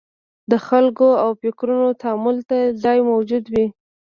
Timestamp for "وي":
3.53-3.65